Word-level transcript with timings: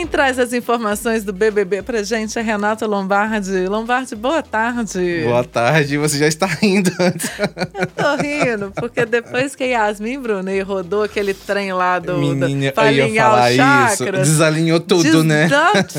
Quem 0.00 0.06
traz 0.06 0.38
as 0.38 0.54
informações 0.54 1.24
do 1.24 1.30
BBB 1.30 1.82
pra 1.82 2.02
gente 2.02 2.38
é 2.38 2.40
Renata 2.40 2.86
Lombardi. 2.86 3.66
Lombardi, 3.66 4.16
boa 4.16 4.42
tarde. 4.42 5.24
Boa 5.24 5.44
tarde, 5.44 5.98
você 5.98 6.16
já 6.16 6.26
está 6.26 6.46
rindo 6.46 6.90
antes. 6.98 7.30
Eu 7.38 7.86
tô 7.86 8.16
rindo, 8.16 8.72
porque 8.76 9.04
depois 9.04 9.54
que 9.54 9.62
Yasmin 9.62 10.18
Brunet 10.18 10.62
rodou 10.62 11.02
aquele 11.02 11.34
trem 11.34 11.74
lá 11.74 11.98
do 11.98 12.16
Menina, 12.16 12.72
pra 12.72 12.90
eu 12.90 13.08
ia 13.08 13.22
falar 13.24 13.52
isso. 13.92 14.04
Desalinhou 14.10 14.80
tudo, 14.80 15.22
né? 15.22 15.50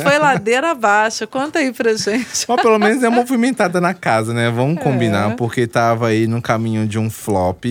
Foi 0.01 0.17
ladeira 0.17 0.71
abaixo. 0.71 1.27
Conta 1.27 1.59
aí 1.59 1.71
pra 1.71 1.93
gente. 1.93 2.47
Mas 2.47 2.59
pelo 2.59 2.79
menos 2.79 3.03
é 3.03 3.09
movimentada 3.09 3.79
na 3.79 3.93
casa, 3.93 4.33
né? 4.33 4.49
Vamos 4.49 4.77
É. 4.77 4.79
combinar, 4.79 5.35
porque 5.35 5.67
tava 5.67 6.07
aí 6.07 6.25
no 6.25 6.41
caminho 6.41 6.87
de 6.87 6.97
um 6.97 7.07
flop. 7.07 7.65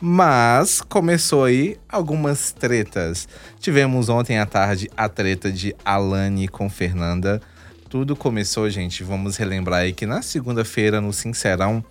Mas 0.00 0.82
começou 0.82 1.44
aí 1.44 1.78
algumas 1.88 2.52
tretas. 2.52 3.26
Tivemos 3.58 4.08
ontem 4.08 4.38
à 4.38 4.44
tarde 4.44 4.90
a 4.96 5.08
treta 5.08 5.50
de 5.50 5.74
Alane 5.84 6.48
com 6.48 6.68
Fernanda. 6.68 7.40
Tudo 7.88 8.14
começou, 8.14 8.68
gente, 8.68 9.02
vamos 9.02 9.36
relembrar 9.36 9.80
aí 9.80 9.92
que 9.92 10.04
na 10.04 10.20
segunda-feira, 10.20 11.00
no 11.00 11.12
Sincerão, 11.12 11.82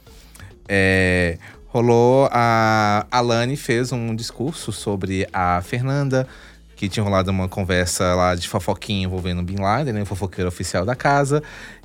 é, 0.68 1.40
rolou 1.68 2.30
a 2.32 3.08
Alane 3.10 3.58
fez 3.58 3.92
um 3.92 4.16
discurso 4.16 4.72
sobre 4.72 5.28
a 5.34 5.62
Fernanda, 5.64 6.28
que 6.76 6.90
tinha 6.90 7.04
rolado 7.04 7.32
uma 7.32 7.48
conversa 7.48 8.14
lá 8.16 8.36
de 8.36 8.48
fofoquinha 8.50 9.06
envolvendo 9.06 9.40
o 9.40 9.44
Bin 9.44 9.56
Laden, 9.60 9.94
né, 9.94 10.02
o 10.02 10.06
fofoqueiro 10.06 10.48
oficial 10.48 10.86
da 10.86 10.96
casa, 10.96 11.42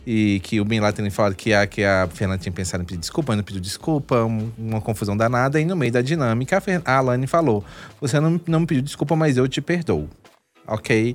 e 0.07 0.41
que 0.43 0.61
o 0.61 0.65
Bin 0.65 0.81
Laden 0.81 1.09
falou 1.11 1.33
que 1.35 1.53
a, 1.55 1.67
que 1.67 1.85
a 1.85 2.09
Fernanda 2.13 2.41
tinha 2.43 2.53
pensado 2.53 2.83
em 2.83 2.87
pedir 2.87 2.99
desculpa, 2.99 3.37
não 3.37 3.43
pediu 3.45 3.61
desculpa, 3.61 4.25
um- 4.25 4.51
uma 4.59 4.81
confusão 4.81 5.17
danada, 5.17 5.61
e 5.61 5.65
no 5.65 5.77
meio 5.77 5.93
da 5.93 6.03
dinâmica 6.03 6.59
a, 6.59 6.61
Fer- 6.61 6.83
a 6.85 6.97
Alane 6.97 7.27
falou: 7.27 7.65
Você 8.01 8.19
não, 8.19 8.41
não 8.47 8.61
me 8.61 8.67
pediu 8.67 8.83
desculpa, 8.83 9.15
mas 9.15 9.37
eu 9.37 9.47
te 9.47 9.61
perdoo. 9.61 10.09
Ok? 10.67 11.15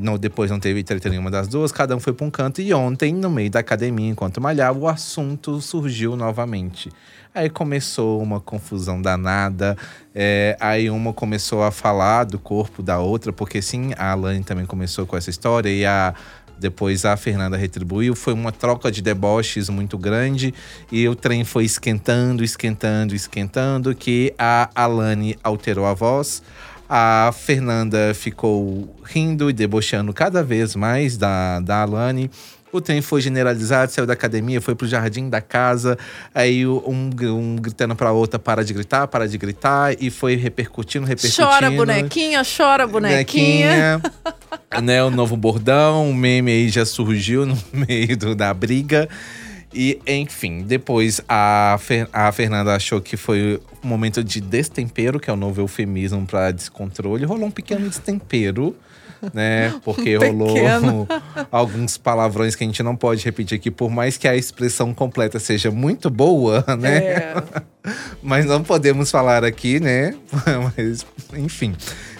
Não, 0.00 0.16
depois 0.16 0.50
não 0.50 0.60
teve 0.60 0.82
treta 0.82 1.08
nenhuma 1.08 1.30
das 1.30 1.48
duas, 1.48 1.72
cada 1.72 1.96
um 1.96 2.00
foi 2.00 2.12
para 2.12 2.26
um 2.26 2.30
canto. 2.30 2.60
E 2.60 2.72
ontem, 2.72 3.12
no 3.12 3.30
meio 3.30 3.50
da 3.50 3.60
academia, 3.60 4.10
enquanto 4.10 4.40
malhava, 4.40 4.78
o 4.78 4.88
assunto 4.88 5.60
surgiu 5.60 6.16
novamente. 6.16 6.90
Aí 7.34 7.50
começou 7.50 8.22
uma 8.22 8.40
confusão 8.40 9.00
danada. 9.00 9.76
é, 10.14 10.56
aí 10.60 10.90
uma 10.90 11.12
começou 11.12 11.62
a 11.62 11.70
falar 11.70 12.24
do 12.24 12.38
corpo 12.38 12.82
da 12.82 12.98
outra, 12.98 13.32
porque 13.32 13.60
sim, 13.62 13.92
a 13.96 14.12
Alane 14.12 14.42
também 14.42 14.66
começou 14.66 15.06
com 15.06 15.16
essa 15.16 15.30
história 15.30 15.68
e 15.68 15.84
a. 15.84 16.14
Depois 16.60 17.04
a 17.04 17.16
Fernanda 17.16 17.56
retribuiu. 17.56 18.16
Foi 18.16 18.32
uma 18.32 18.50
troca 18.50 18.90
de 18.90 19.00
deboches 19.00 19.68
muito 19.68 19.96
grande. 19.96 20.52
E 20.90 21.06
o 21.08 21.14
trem 21.14 21.44
foi 21.44 21.64
esquentando, 21.64 22.42
esquentando, 22.42 23.14
esquentando. 23.14 23.94
Que 23.94 24.34
a 24.36 24.68
Alane 24.74 25.38
alterou 25.44 25.86
a 25.86 25.94
voz. 25.94 26.42
A 26.88 27.30
Fernanda 27.32 28.12
ficou 28.14 28.94
rindo 29.04 29.50
e 29.50 29.52
debochando 29.52 30.12
cada 30.12 30.42
vez 30.42 30.74
mais 30.74 31.16
da, 31.16 31.60
da 31.60 31.82
Alane. 31.82 32.30
O 32.70 32.80
trem 32.82 33.00
foi 33.00 33.22
generalizado, 33.22 33.90
saiu 33.90 34.06
da 34.06 34.12
academia, 34.12 34.60
foi 34.60 34.74
pro 34.74 34.86
jardim 34.86 35.28
da 35.30 35.40
casa. 35.40 35.96
Aí 36.34 36.66
um, 36.66 37.10
um 37.22 37.56
gritando 37.56 37.96
pra 37.96 38.12
outra, 38.12 38.38
para 38.38 38.62
de 38.62 38.74
gritar, 38.74 39.06
para 39.08 39.26
de 39.26 39.38
gritar. 39.38 39.94
E 39.98 40.10
foi 40.10 40.36
repercutindo, 40.36 41.06
repercutindo. 41.06 41.46
Chora, 41.48 41.70
bonequinha, 41.70 42.42
chora, 42.44 42.86
bonequinha. 42.86 43.98
Bonequinha, 43.98 44.82
né, 44.82 45.02
o 45.02 45.10
novo 45.10 45.34
bordão, 45.34 46.10
o 46.10 46.14
meme 46.14 46.52
aí 46.52 46.68
já 46.68 46.84
surgiu 46.84 47.46
no 47.46 47.56
meio 47.72 48.14
do- 48.18 48.34
da 48.34 48.52
briga. 48.52 49.08
E, 49.72 50.00
enfim, 50.06 50.62
depois 50.62 51.20
a, 51.28 51.76
Fer- 51.80 52.08
a 52.12 52.32
Fernanda 52.32 52.74
achou 52.74 53.00
que 53.00 53.16
foi 53.16 53.60
um 53.84 53.88
momento 53.88 54.24
de 54.24 54.40
destempero, 54.40 55.20
que 55.20 55.28
é 55.28 55.32
o 55.32 55.36
novo 55.36 55.60
eufemismo 55.60 56.24
para 56.26 56.50
descontrole. 56.52 57.24
Rolou 57.26 57.46
um 57.46 57.50
pequeno 57.50 57.86
destempero, 57.88 58.74
né? 59.34 59.74
Porque 59.84 60.16
rolou 60.16 60.54
pequeno. 60.54 61.06
alguns 61.52 61.98
palavrões 61.98 62.56
que 62.56 62.64
a 62.64 62.66
gente 62.66 62.82
não 62.82 62.96
pode 62.96 63.22
repetir 63.24 63.56
aqui, 63.56 63.70
por 63.70 63.90
mais 63.90 64.16
que 64.16 64.26
a 64.26 64.34
expressão 64.34 64.94
completa 64.94 65.38
seja 65.38 65.70
muito 65.70 66.08
boa, 66.08 66.64
né? 66.80 66.96
É. 66.98 67.34
Mas 68.22 68.46
não 68.46 68.62
podemos 68.62 69.10
falar 69.10 69.44
aqui, 69.44 69.78
né? 69.80 70.14
Mas, 70.76 71.04
enfim. 71.34 71.76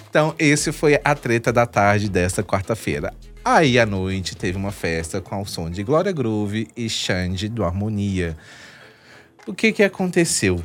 Então, 0.09 0.33
esse 0.39 0.71
foi 0.71 0.99
a 1.03 1.13
treta 1.15 1.51
da 1.53 1.65
tarde 1.65 2.09
desta 2.09 2.43
quarta-feira. 2.43 3.13
Aí, 3.43 3.79
à 3.79 3.85
noite, 3.85 4.35
teve 4.35 4.57
uma 4.57 4.71
festa 4.71 5.21
com 5.21 5.41
o 5.41 5.45
som 5.45 5.69
de 5.69 5.81
Glória 5.81 6.11
Groove 6.11 6.67
e 6.75 6.89
Xande 6.89 7.47
do 7.47 7.63
Harmonia. 7.63 8.37
O 9.47 9.53
que 9.53 9.71
que 9.71 9.81
aconteceu? 9.81 10.63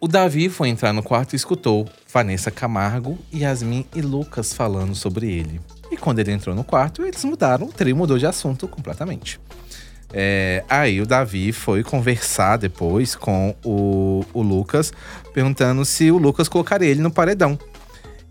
O 0.00 0.06
Davi 0.06 0.48
foi 0.48 0.68
entrar 0.68 0.92
no 0.92 1.02
quarto 1.02 1.32
e 1.32 1.36
escutou 1.36 1.88
Vanessa 2.12 2.50
Camargo, 2.50 3.18
Yasmin 3.34 3.86
e 3.94 4.00
Lucas 4.00 4.52
falando 4.52 4.94
sobre 4.94 5.32
ele. 5.32 5.60
E 5.90 5.96
quando 5.96 6.20
ele 6.20 6.32
entrou 6.32 6.54
no 6.54 6.62
quarto, 6.62 7.02
eles 7.04 7.24
mudaram, 7.24 7.66
o 7.66 7.72
trio 7.72 7.96
mudou 7.96 8.18
de 8.18 8.26
assunto 8.26 8.68
completamente. 8.68 9.40
É, 10.12 10.62
aí 10.68 11.00
o 11.00 11.06
Davi 11.06 11.50
foi 11.52 11.82
conversar 11.82 12.56
depois 12.56 13.16
com 13.16 13.54
o, 13.64 14.24
o 14.32 14.42
Lucas, 14.42 14.92
perguntando 15.32 15.84
se 15.84 16.10
o 16.10 16.18
Lucas 16.18 16.48
colocaria 16.48 16.88
ele 16.88 17.02
no 17.02 17.10
paredão. 17.10 17.58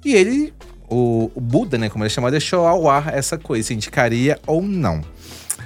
E 0.06 0.14
ele, 0.14 0.54
o, 0.94 1.32
o 1.34 1.42
Buda, 1.42 1.78
né, 1.78 1.90
como 1.90 2.04
ele 2.04 2.10
chama, 2.10 2.30
deixou 2.30 2.68
ao 2.68 2.90
ar 2.90 3.14
essa 3.14 3.38
coisa, 3.38 3.68
se 3.68 3.74
indicaria 3.74 4.40
ou 4.46 4.62
não. 4.62 5.02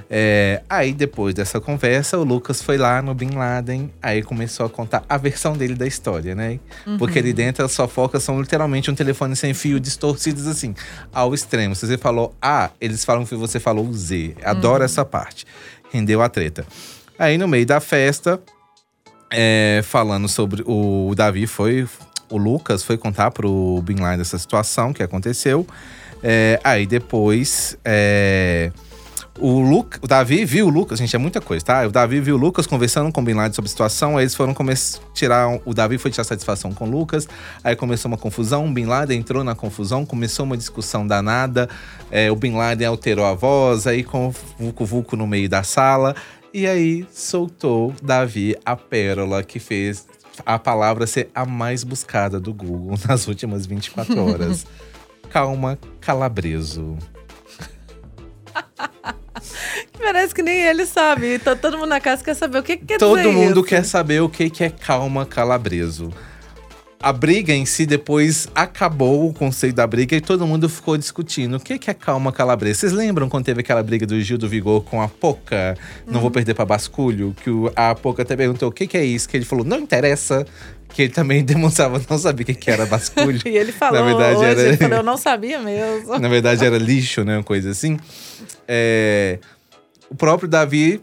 É, 0.09 0.61
aí 0.69 0.93
depois 0.93 1.33
dessa 1.35 1.59
conversa, 1.59 2.17
o 2.17 2.23
Lucas 2.23 2.61
foi 2.61 2.77
lá 2.77 3.01
no 3.01 3.13
Bin 3.13 3.31
Laden, 3.31 3.91
aí 4.01 4.23
começou 4.23 4.65
a 4.65 4.69
contar 4.69 5.03
a 5.09 5.17
versão 5.17 5.57
dele 5.57 5.75
da 5.75 5.85
história, 5.85 6.33
né? 6.33 6.59
Porque 6.97 7.19
ali 7.19 7.33
dentro 7.33 7.65
as 7.65 7.75
fofocas 7.75 8.23
são 8.23 8.39
literalmente 8.39 8.89
um 8.89 8.95
telefone 8.95 9.35
sem 9.35 9.53
fio, 9.53 9.79
distorcidos 9.79 10.47
assim, 10.47 10.73
ao 11.11 11.33
extremo. 11.33 11.75
Se 11.75 11.85
você 11.85 11.97
falou 11.97 12.33
A, 12.41 12.69
eles 12.79 13.03
falam 13.03 13.25
que 13.25 13.35
você 13.35 13.59
falou 13.59 13.91
Z. 13.91 14.35
Adoro 14.43 14.83
essa 14.83 15.03
parte. 15.03 15.45
Rendeu 15.91 16.21
a 16.21 16.29
treta. 16.29 16.65
Aí 17.19 17.37
no 17.37 17.47
meio 17.47 17.65
da 17.65 17.81
festa, 17.81 18.39
é, 19.29 19.81
falando 19.83 20.29
sobre 20.29 20.63
o, 20.65 21.09
o 21.09 21.15
Davi 21.15 21.47
foi 21.47 21.85
o 22.29 22.37
Lucas 22.37 22.83
foi 22.83 22.97
contar 22.97 23.31
pro 23.31 23.81
Bin 23.83 23.95
Laden 23.95 24.21
essa 24.21 24.37
situação 24.37 24.93
que 24.93 25.03
aconteceu 25.03 25.65
É, 26.23 26.59
aí 26.63 26.87
depois 26.87 27.77
é, 27.85 28.71
o, 29.39 29.59
Luca, 29.59 29.99
o 30.01 30.07
Davi 30.07 30.43
viu 30.45 30.67
o 30.67 30.69
Lucas, 30.69 30.97
gente, 30.97 31.15
é 31.15 31.19
muita 31.19 31.39
coisa, 31.39 31.63
tá? 31.63 31.85
O 31.85 31.91
Davi 31.91 32.19
viu 32.19 32.35
o 32.35 32.37
Lucas 32.39 32.65
conversando 32.65 33.11
com 33.11 33.21
o 33.21 33.23
Bin 33.23 33.33
Laden 33.33 33.53
sobre 33.53 33.67
a 33.67 33.69
situação, 33.69 34.17
aí 34.17 34.23
eles 34.23 34.33
foram 34.33 34.53
começar 34.53 34.99
tirar. 35.13 35.59
O 35.63 35.73
Davi 35.73 35.97
foi 35.97 36.09
tirar 36.09 36.23
satisfação 36.23 36.73
com 36.73 36.85
o 36.85 36.89
Lucas, 36.89 37.27
aí 37.63 37.75
começou 37.75 38.09
uma 38.09 38.17
confusão, 38.17 38.65
o 38.65 38.71
Bin 38.71 38.85
Laden 38.85 39.19
entrou 39.19 39.43
na 39.43 39.53
confusão, 39.53 40.05
começou 40.05 40.45
uma 40.45 40.57
discussão 40.57 41.05
danada, 41.05 41.69
é, 42.09 42.31
o 42.31 42.35
Bin 42.35 42.53
Laden 42.53 42.87
alterou 42.87 43.25
a 43.25 43.33
voz, 43.33 43.85
aí 43.85 44.03
com 44.03 44.29
o 44.29 44.33
Vucu 44.57 44.85
Vucu 44.85 45.15
no 45.15 45.27
meio 45.27 45.47
da 45.47 45.61
sala, 45.61 46.15
e 46.53 46.65
aí 46.65 47.05
soltou 47.11 47.93
Davi 48.01 48.55
a 48.65 48.75
pérola 48.75 49.43
que 49.43 49.59
fez 49.59 50.07
a 50.45 50.57
palavra 50.59 51.05
ser 51.07 51.29
a 51.33 51.45
mais 51.45 51.83
buscada 51.83 52.39
do 52.39 52.53
Google 52.53 52.97
nas 53.07 53.27
últimas 53.27 53.65
24 53.65 54.19
horas. 54.25 54.65
Calma, 55.29 55.77
calabreso. 55.99 56.97
Parece 59.99 60.33
que 60.33 60.41
nem 60.41 60.61
ele 60.61 60.85
sabe. 60.85 61.35
Então 61.35 61.55
todo 61.55 61.77
mundo 61.77 61.89
na 61.89 61.99
casa 61.99 62.23
quer 62.23 62.33
saber 62.35 62.59
o 62.59 62.63
que, 62.63 62.77
que 62.77 62.85
quer 62.85 62.97
Todo 62.97 63.17
dizer 63.17 63.31
mundo 63.31 63.59
isso. 63.59 63.63
quer 63.69 63.83
saber 63.83 64.21
o 64.21 64.29
que 64.29 64.49
que 64.49 64.63
é 64.63 64.69
calma 64.69 65.25
calabreso. 65.25 66.11
A 66.99 67.13
briga 67.13 67.53
em 67.53 67.63
si 67.63 67.85
depois 67.85 68.47
acabou 68.55 69.29
o 69.29 69.33
conceito 69.33 69.75
da 69.75 69.85
briga 69.85 70.15
e 70.15 70.21
todo 70.21 70.47
mundo 70.47 70.67
ficou 70.67 70.97
discutindo 70.97 71.57
o 71.57 71.59
que 71.59 71.77
que 71.77 71.91
é 71.91 71.93
calma 71.93 72.31
calabreso. 72.31 72.79
Vocês 72.79 72.91
lembram 72.91 73.29
quando 73.29 73.45
teve 73.45 73.59
aquela 73.61 73.83
briga 73.83 74.05
do 74.07 74.19
Gil 74.19 74.37
do 74.37 74.49
Vigor 74.49 74.83
com 74.83 74.99
a 74.99 75.07
Poca? 75.07 75.77
Não 76.07 76.19
vou 76.19 76.31
perder 76.31 76.55
pra 76.55 76.65
basculho. 76.65 77.35
Que 77.43 77.51
a 77.75 77.93
Poca 77.93 78.23
até 78.23 78.35
perguntou 78.35 78.69
o 78.69 78.71
que 78.71 78.97
é 78.97 79.05
isso. 79.05 79.29
Que 79.29 79.37
ele 79.37 79.45
falou, 79.45 79.63
não 79.63 79.77
interessa. 79.79 80.43
Que 80.89 81.03
ele 81.03 81.13
também 81.13 81.43
demonstrava 81.45 82.01
não 82.09 82.17
saber 82.17 82.41
o 82.41 82.45
que 82.47 82.55
que 82.55 82.71
era 82.71 82.85
basculho. 82.87 83.41
E 83.45 83.49
ele 83.55 83.71
falou 83.71 83.99
Na 83.99 84.05
verdade, 84.05 84.35
hoje, 84.39 84.45
era- 84.49 84.61
ele 84.61 84.77
falou, 84.77 84.97
eu 84.97 85.03
não 85.03 85.17
sabia 85.17 85.59
mesmo. 85.59 86.17
Na 86.17 86.27
verdade, 86.27 86.65
era 86.65 86.79
lixo, 86.79 87.23
né? 87.23 87.37
Uma 87.37 87.43
coisa 87.43 87.69
assim. 87.69 87.99
É, 88.67 89.37
O 90.09 90.15
próprio 90.15 90.49
Davi, 90.49 90.99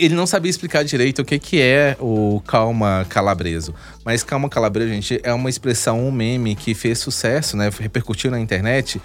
ele 0.00 0.14
não 0.14 0.26
sabia 0.26 0.50
explicar 0.50 0.82
direito 0.82 1.20
o 1.20 1.24
que, 1.24 1.38
que 1.38 1.60
é 1.60 1.96
o 2.00 2.42
calma 2.46 3.06
calabreso. 3.08 3.74
Mas 4.04 4.22
calma 4.22 4.48
calabreso, 4.48 4.90
gente, 4.90 5.20
é 5.22 5.32
uma 5.32 5.50
expressão, 5.50 6.06
um 6.06 6.10
meme 6.10 6.56
que 6.56 6.74
fez 6.74 6.98
sucesso, 6.98 7.56
né? 7.56 7.70
Repercutiu 7.78 8.30
na 8.30 8.40
internet 8.40 9.00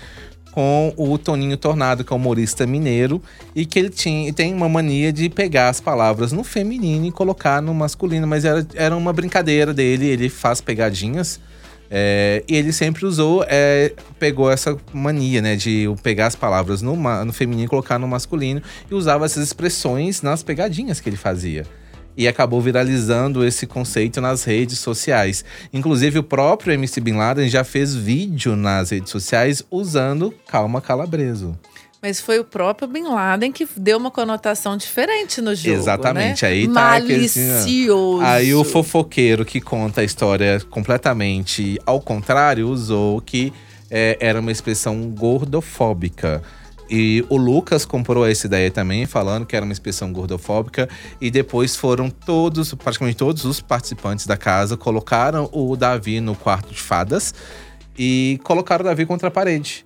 com 0.55 0.93
o 0.95 1.17
Toninho 1.17 1.57
Tornado, 1.57 2.05
que 2.05 2.13
é 2.13 2.15
um 2.15 2.19
humorista 2.19 2.65
mineiro, 2.65 3.21
e 3.53 3.65
que 3.65 3.77
ele 3.77 3.89
tinha, 3.89 4.31
tem 4.31 4.53
uma 4.53 4.69
mania 4.69 5.11
de 5.11 5.27
pegar 5.27 5.67
as 5.67 5.81
palavras 5.81 6.31
no 6.31 6.45
feminino 6.45 7.05
e 7.05 7.11
colocar 7.11 7.61
no 7.61 7.73
masculino, 7.73 8.25
mas 8.25 8.45
era, 8.45 8.65
era 8.73 8.95
uma 8.95 9.11
brincadeira 9.11 9.73
dele, 9.73 10.05
ele 10.05 10.29
faz 10.29 10.61
pegadinhas. 10.61 11.41
É, 11.89 12.43
e 12.47 12.55
ele 12.55 12.73
sempre 12.73 13.05
usou, 13.05 13.45
é, 13.47 13.93
pegou 14.19 14.51
essa 14.51 14.77
mania, 14.91 15.41
né, 15.41 15.55
de 15.55 15.85
pegar 16.01 16.27
as 16.27 16.35
palavras 16.35 16.81
no, 16.81 16.95
no 16.95 17.33
feminino 17.33 17.65
e 17.65 17.69
colocar 17.69 17.99
no 17.99 18.07
masculino, 18.07 18.61
e 18.89 18.95
usava 18.95 19.25
essas 19.25 19.43
expressões 19.43 20.21
nas 20.21 20.43
pegadinhas 20.43 20.99
que 20.99 21.09
ele 21.09 21.17
fazia. 21.17 21.65
e 22.17 22.29
acabou 22.29 22.61
viralizando 22.61 23.45
esse 23.45 23.67
conceito 23.67 24.21
nas 24.21 24.45
redes 24.45 24.79
sociais. 24.79 25.43
Inclusive, 25.73 26.19
o 26.19 26.23
próprio 26.23 26.73
MC 26.73 27.01
Bin 27.01 27.17
Laden 27.17 27.49
já 27.49 27.63
fez 27.63 27.93
vídeo 27.93 28.55
nas 28.55 28.91
redes 28.91 29.11
sociais 29.11 29.61
usando 29.69 30.33
Calma 30.47 30.79
Calabreso. 30.79 31.59
Mas 32.05 32.21
foi 32.21 32.37
o 32.37 32.43
próprio 32.43 32.87
Bin 32.87 33.05
Laden 33.05 33.51
que 33.51 33.67
deu 33.75 33.97
uma 33.97 34.11
conotação 34.11 34.77
diferente 34.77 35.41
no 35.41 35.55
jogo. 35.55 35.75
Exatamente. 35.75 36.43
Né? 36.43 36.51
Aí 36.51 36.67
tá 36.67 36.73
Malicioso. 36.73 38.21
Aí 38.21 38.53
o 38.53 38.63
fofoqueiro 38.63 39.43
que 39.43 39.59
conta 39.59 40.01
a 40.01 40.03
história 40.03 40.61
completamente 40.69 41.79
ao 41.83 41.99
contrário 41.99 42.69
usou 42.69 43.19
que 43.21 43.51
é, 43.89 44.19
era 44.19 44.39
uma 44.39 44.51
expressão 44.51 45.09
gordofóbica. 45.09 46.43
E 46.87 47.25
o 47.27 47.37
Lucas 47.37 47.85
comprou 47.85 48.23
essa 48.23 48.45
ideia 48.45 48.69
também, 48.69 49.07
falando 49.07 49.43
que 49.43 49.55
era 49.55 49.65
uma 49.65 49.73
expressão 49.73 50.13
gordofóbica. 50.13 50.87
E 51.19 51.31
depois 51.31 51.75
foram 51.75 52.11
todos, 52.11 52.71
praticamente 52.75 53.17
todos 53.17 53.45
os 53.45 53.59
participantes 53.61 54.27
da 54.27 54.37
casa, 54.37 54.77
colocaram 54.77 55.49
o 55.51 55.75
Davi 55.75 56.19
no 56.19 56.35
quarto 56.35 56.71
de 56.71 56.79
fadas 56.79 57.33
e 57.97 58.39
colocaram 58.43 58.85
o 58.85 58.87
Davi 58.87 59.07
contra 59.07 59.29
a 59.29 59.31
parede. 59.31 59.83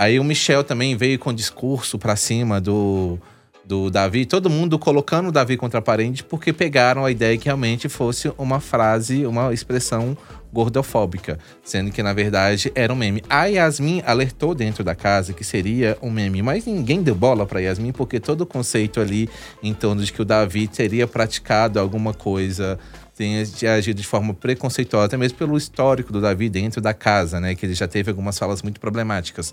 Aí 0.00 0.18
o 0.18 0.24
Michel 0.24 0.64
também 0.64 0.96
veio 0.96 1.18
com 1.18 1.30
discurso 1.30 1.98
pra 1.98 2.16
cima 2.16 2.58
do, 2.58 3.18
do 3.62 3.90
Davi, 3.90 4.24
todo 4.24 4.48
mundo 4.48 4.78
colocando 4.78 5.28
o 5.28 5.30
Davi 5.30 5.58
contra 5.58 5.78
a 5.78 5.82
parede 5.82 6.24
porque 6.24 6.54
pegaram 6.54 7.04
a 7.04 7.10
ideia 7.10 7.36
que 7.36 7.44
realmente 7.44 7.86
fosse 7.86 8.32
uma 8.38 8.60
frase, 8.60 9.26
uma 9.26 9.52
expressão 9.52 10.16
gordofóbica, 10.50 11.38
sendo 11.62 11.90
que 11.90 12.02
na 12.02 12.14
verdade 12.14 12.72
era 12.74 12.90
um 12.90 12.96
meme. 12.96 13.22
A 13.28 13.44
Yasmin 13.44 14.02
alertou 14.06 14.54
dentro 14.54 14.82
da 14.82 14.94
casa 14.94 15.34
que 15.34 15.44
seria 15.44 15.98
um 16.00 16.10
meme, 16.10 16.40
mas 16.40 16.64
ninguém 16.64 17.02
deu 17.02 17.14
bola 17.14 17.44
para 17.44 17.60
Yasmin 17.60 17.92
porque 17.92 18.18
todo 18.18 18.40
o 18.40 18.46
conceito 18.46 19.02
ali 19.02 19.28
em 19.62 19.74
torno 19.74 20.02
de 20.02 20.10
que 20.14 20.22
o 20.22 20.24
Davi 20.24 20.66
teria 20.66 21.06
praticado 21.06 21.78
alguma 21.78 22.14
coisa 22.14 22.78
tenha 23.20 23.42
agido 23.76 23.98
de 23.98 24.06
forma 24.06 24.32
preconceituosa, 24.32 25.04
até 25.04 25.16
mesmo 25.18 25.36
pelo 25.36 25.54
histórico 25.58 26.10
do 26.10 26.22
Davi 26.22 26.48
dentro 26.48 26.80
da 26.80 26.94
casa, 26.94 27.38
né? 27.38 27.54
Que 27.54 27.66
ele 27.66 27.74
já 27.74 27.86
teve 27.86 28.08
algumas 28.08 28.38
falas 28.38 28.62
muito 28.62 28.80
problemáticas. 28.80 29.52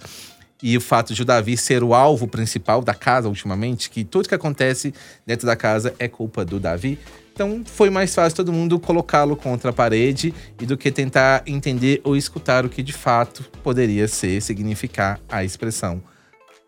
E 0.62 0.76
o 0.76 0.82
fato 0.82 1.14
de 1.14 1.22
o 1.22 1.26
Davi 1.26 1.56
ser 1.56 1.84
o 1.84 1.94
alvo 1.94 2.28
principal 2.28 2.82
da 2.82 2.94
casa 2.94 3.28
ultimamente, 3.28 3.90
que 3.90 4.04
tudo 4.04 4.28
que 4.28 4.36
acontece 4.36 4.94
dentro 5.26 5.46
da 5.46 5.56
casa 5.56 5.94
é 6.00 6.08
culpa 6.08 6.44
do 6.44 6.60
Davi. 6.60 6.98
Então 7.34 7.62
foi 7.66 7.92
mais 7.92 8.16
fácil 8.16 8.36
todo 8.36 8.52
mundo 8.52 8.80
colocá-lo 8.80 9.36
contra 9.36 9.70
a 9.70 9.74
parede 9.74 10.34
e 10.60 10.66
do 10.66 10.76
que 10.76 10.92
tentar 10.92 11.44
entender 11.46 12.02
ou 12.04 12.18
escutar 12.18 12.66
o 12.66 12.70
que 12.70 12.82
de 12.82 12.94
fato 12.94 13.44
poderia 13.62 14.08
ser, 14.08 14.42
significar 14.42 15.20
a 15.30 15.44
expressão 15.44 16.02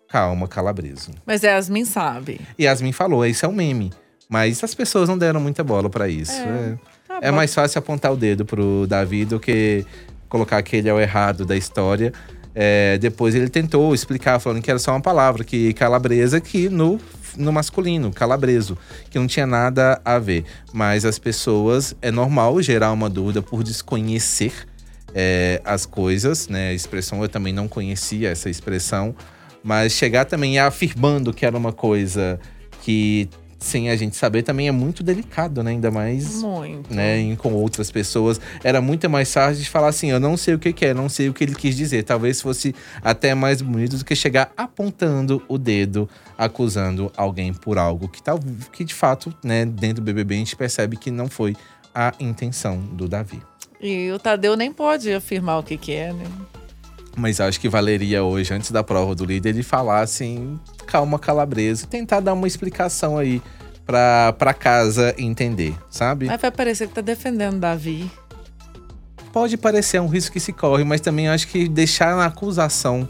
calma, 0.09 0.47
calabreso. 0.47 1.11
Mas 1.25 1.43
Yasmin 1.43 1.85
sabe. 1.85 2.41
Yasmin 2.59 2.91
falou, 2.91 3.25
isso 3.25 3.45
é 3.45 3.49
um 3.49 3.53
meme. 3.53 3.91
Mas 4.27 4.63
as 4.63 4.75
pessoas 4.75 5.07
não 5.07 5.17
deram 5.17 5.39
muita 5.39 5.63
bola 5.63 5.89
para 5.89 6.07
isso. 6.07 6.33
É, 6.33 6.77
tá 7.07 7.19
é 7.21 7.31
mais 7.31 7.53
fácil 7.53 7.79
apontar 7.79 8.11
o 8.11 8.17
dedo 8.17 8.45
pro 8.45 8.85
Davi 8.87 9.25
do 9.25 9.39
que 9.39 9.85
colocar 10.27 10.61
que 10.61 10.75
ele 10.75 10.89
é 10.89 10.93
o 10.93 10.99
errado 10.99 11.45
da 11.45 11.55
história. 11.55 12.13
É, 12.61 12.97
depois 12.97 13.33
ele 13.33 13.47
tentou 13.47 13.95
explicar, 13.95 14.37
falando 14.37 14.61
que 14.61 14.69
era 14.69 14.77
só 14.77 14.91
uma 14.91 14.99
palavra, 14.99 15.45
que 15.45 15.71
calabresa, 15.71 16.41
que 16.41 16.67
no, 16.67 16.99
no 17.37 17.53
masculino, 17.53 18.11
calabreso, 18.11 18.77
que 19.09 19.17
não 19.17 19.27
tinha 19.27 19.47
nada 19.47 20.01
a 20.03 20.19
ver. 20.19 20.43
Mas 20.73 21.05
as 21.05 21.17
pessoas, 21.17 21.95
é 22.01 22.11
normal 22.11 22.61
gerar 22.61 22.91
uma 22.91 23.09
dúvida 23.09 23.41
por 23.41 23.63
desconhecer 23.63 24.51
é, 25.15 25.61
as 25.63 25.85
coisas, 25.85 26.49
né? 26.49 26.71
A 26.71 26.73
expressão, 26.73 27.21
eu 27.21 27.29
também 27.29 27.53
não 27.53 27.65
conhecia 27.65 28.29
essa 28.29 28.49
expressão, 28.49 29.15
mas 29.63 29.93
chegar 29.93 30.25
também 30.25 30.59
afirmando 30.59 31.33
que 31.33 31.45
era 31.45 31.57
uma 31.57 31.71
coisa 31.71 32.37
que 32.81 33.29
sem 33.59 33.89
a 33.89 33.95
gente 33.95 34.15
saber 34.15 34.43
também 34.43 34.67
é 34.67 34.71
muito 34.71 35.03
delicado, 35.03 35.61
né? 35.61 35.71
Ainda 35.71 35.91
mais 35.91 36.41
muito. 36.41 36.93
Né, 36.93 37.35
com 37.35 37.53
outras 37.53 37.91
pessoas. 37.91 38.39
Era 38.63 38.81
muito 38.81 39.09
mais 39.09 39.31
fácil 39.31 39.61
de 39.61 39.69
falar 39.69 39.89
assim: 39.89 40.09
eu 40.09 40.19
não 40.19 40.37
sei 40.37 40.53
o 40.53 40.59
que, 40.59 40.71
que 40.71 40.85
é, 40.85 40.93
não 40.93 41.09
sei 41.09 41.29
o 41.29 41.33
que 41.33 41.43
ele 41.43 41.55
quis 41.55 41.75
dizer. 41.75 42.03
Talvez 42.03 42.41
fosse 42.41 42.73
até 43.03 43.35
mais 43.35 43.61
bonito 43.61 43.97
do 43.97 44.05
que 44.05 44.15
chegar 44.15 44.51
apontando 44.55 45.43
o 45.47 45.57
dedo, 45.57 46.09
acusando 46.37 47.11
alguém 47.17 47.53
por 47.53 47.77
algo 47.77 48.07
que, 48.07 48.23
tal, 48.23 48.39
que 48.71 48.83
de 48.83 48.93
fato, 48.93 49.33
né, 49.43 49.65
dentro 49.65 50.01
do 50.01 50.05
BBB, 50.05 50.35
a 50.35 50.37
gente 50.37 50.55
percebe 50.55 50.95
que 50.95 51.11
não 51.11 51.27
foi 51.27 51.55
a 51.93 52.13
intenção 52.19 52.79
do 52.79 53.07
Davi. 53.07 53.41
E 53.81 54.11
o 54.11 54.19
Tadeu 54.19 54.55
nem 54.55 54.71
pode 54.71 55.11
afirmar 55.13 55.59
o 55.59 55.63
que, 55.63 55.77
que 55.77 55.93
é, 55.93 56.11
né? 56.11 56.25
Mas 57.19 57.41
acho 57.41 57.59
que 57.59 57.67
valeria 57.67 58.23
hoje, 58.23 58.53
antes 58.53 58.71
da 58.71 58.81
prova 58.81 59.13
do 59.13 59.25
líder, 59.25 59.49
ele 59.49 59.63
falar 59.63 59.99
assim, 59.99 60.57
calma, 60.87 61.19
calabresa, 61.19 61.85
tentar 61.85 62.21
dar 62.21 62.33
uma 62.33 62.47
explicação 62.47 63.17
aí 63.17 63.41
pra, 63.85 64.33
pra 64.33 64.53
casa 64.53 65.13
entender, 65.17 65.75
sabe? 65.89 66.27
Mas 66.27 66.39
vai 66.39 66.49
parecer 66.49 66.87
que 66.87 66.93
tá 66.93 67.01
defendendo 67.01 67.59
Davi. 67.59 68.09
Pode 69.33 69.57
parecer 69.57 69.99
um 69.99 70.07
risco 70.07 70.31
que 70.31 70.39
se 70.39 70.53
corre, 70.53 70.83
mas 70.85 71.01
também 71.01 71.27
acho 71.27 71.47
que 71.49 71.67
deixar 71.67 72.15
na 72.15 72.25
acusação 72.25 73.07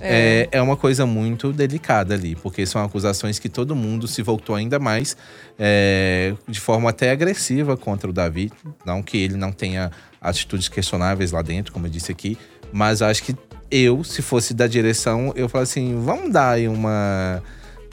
é. 0.00 0.48
É, 0.52 0.58
é 0.58 0.62
uma 0.62 0.76
coisa 0.76 1.04
muito 1.04 1.52
delicada 1.52 2.14
ali, 2.14 2.36
porque 2.36 2.64
são 2.64 2.82
acusações 2.82 3.38
que 3.38 3.48
todo 3.48 3.74
mundo 3.74 4.06
se 4.06 4.22
voltou 4.22 4.54
ainda 4.54 4.78
mais 4.78 5.16
é, 5.58 6.34
de 6.46 6.60
forma 6.60 6.90
até 6.90 7.10
agressiva 7.10 7.76
contra 7.76 8.08
o 8.08 8.12
Davi. 8.12 8.52
Não 8.86 9.02
que 9.02 9.18
ele 9.18 9.36
não 9.36 9.50
tenha 9.50 9.90
atitudes 10.20 10.68
questionáveis 10.68 11.32
lá 11.32 11.42
dentro, 11.42 11.72
como 11.72 11.86
eu 11.86 11.90
disse 11.90 12.12
aqui, 12.12 12.38
mas 12.72 13.02
acho 13.02 13.22
que 13.22 13.34
eu, 13.70 14.02
se 14.04 14.22
fosse 14.22 14.54
da 14.54 14.66
direção, 14.66 15.32
eu 15.36 15.48
falo 15.48 15.62
assim: 15.62 16.00
vamos 16.02 16.32
dar 16.32 16.52
aí 16.52 16.68
uma. 16.68 17.42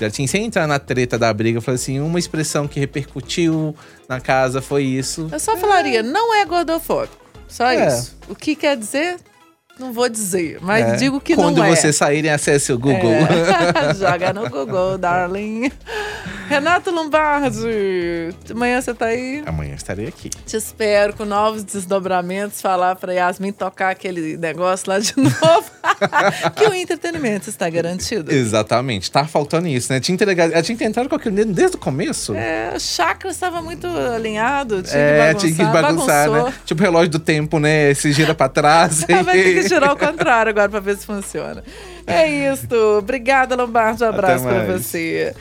Assim, 0.05 0.27
sem 0.27 0.45
entrar 0.45 0.67
na 0.67 0.77
treta 0.77 1.17
da 1.17 1.33
briga, 1.33 1.57
eu 1.57 1.61
falei 1.61 1.75
assim: 1.75 1.99
uma 1.99 2.19
expressão 2.19 2.67
que 2.67 2.79
repercutiu 2.79 3.75
na 4.09 4.19
casa 4.19 4.61
foi 4.61 4.83
isso. 4.83 5.29
Eu 5.31 5.39
só 5.39 5.53
é. 5.53 5.57
falaria: 5.57 6.03
não 6.03 6.33
é 6.35 6.45
gordofóbico. 6.45 7.25
Só 7.47 7.69
é. 7.69 7.87
isso. 7.87 8.17
O 8.27 8.35
que 8.35 8.55
quer 8.55 8.75
dizer? 8.75 9.17
Não 9.77 9.91
vou 9.91 10.07
dizer, 10.07 10.57
mas 10.61 10.85
é. 10.85 10.95
digo 10.95 11.19
que 11.19 11.35
Quando 11.35 11.57
não 11.57 11.65
é. 11.65 11.67
Quando 11.67 11.77
você 11.77 11.91
saírem, 11.91 12.31
acesse 12.31 12.71
o 12.71 12.79
Google. 12.79 13.11
É. 13.11 13.93
Joga 13.99 14.31
no 14.31 14.49
Google, 14.49 14.97
darling. 14.97 15.69
Renato 16.47 16.91
Lombardi, 16.91 18.29
amanhã 18.51 18.79
você 18.81 18.93
tá 18.93 19.05
aí? 19.07 19.43
Amanhã 19.45 19.73
estarei 19.75 20.07
aqui. 20.07 20.29
Te 20.29 20.55
espero 20.57 21.13
com 21.15 21.25
novos 21.25 21.63
desdobramentos, 21.63 22.61
falar 22.61 22.95
pra 22.95 23.13
Yasmin 23.13 23.51
tocar 23.51 23.89
aquele 23.89 24.37
negócio 24.37 24.89
lá 24.89 24.99
de 24.99 25.13
novo. 25.17 25.71
que 26.55 26.63
o 26.67 26.73
entretenimento 26.73 27.49
está 27.49 27.69
garantido. 27.69 28.31
Exatamente, 28.31 29.09
tá 29.11 29.25
faltando 29.25 29.67
isso, 29.67 29.91
né? 29.91 29.99
Tinha, 29.99 30.13
entregar, 30.13 30.61
tinha 30.61 30.77
tentado 30.77 31.09
com 31.09 31.15
aquele 31.15 31.45
desde 31.45 31.77
o 31.77 31.79
começo. 31.79 32.35
É, 32.35 32.73
o 32.75 32.79
chakra 32.79 33.29
estava 33.31 33.61
muito 33.61 33.87
alinhado, 33.87 34.83
tinha 34.83 34.97
é, 34.99 35.11
que 35.11 35.17
bagunçar. 35.17 35.39
tinha 35.41 35.53
que 35.67 35.73
bagunçar, 35.73 36.29
bagunçou. 36.29 36.49
né? 36.51 36.53
Tipo 36.65 36.81
o 36.81 36.83
relógio 36.85 37.09
do 37.09 37.19
tempo, 37.19 37.59
né? 37.59 37.93
Se 37.93 38.11
gira 38.11 38.35
pra 38.35 38.47
trás. 38.49 39.03
Vai 39.09 39.23
ter 39.35 39.61
que 39.63 39.67
girar 39.67 39.89
ao 39.89 39.97
contrário 39.97 40.49
agora 40.51 40.69
pra 40.69 40.79
ver 40.79 40.97
se 40.97 41.05
funciona. 41.05 41.63
É 42.05 42.27
isso. 42.51 42.67
Obrigada, 42.99 43.55
Lombardi. 43.55 44.03
Um 44.03 44.09
abraço 44.09 44.43
pra 44.43 44.63
você. 44.65 45.33